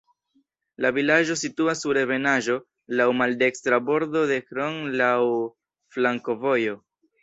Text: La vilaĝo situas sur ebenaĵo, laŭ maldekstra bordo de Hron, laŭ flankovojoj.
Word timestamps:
La 0.85 0.89
vilaĝo 0.95 1.35
situas 1.41 1.83
sur 1.85 1.99
ebenaĵo, 2.05 2.57
laŭ 3.03 3.09
maldekstra 3.21 3.81
bordo 3.93 4.27
de 4.35 4.43
Hron, 4.51 4.85
laŭ 5.07 5.15
flankovojoj. 5.97 6.79